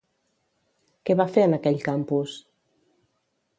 [1.09, 2.35] Què va fer en aquell campus?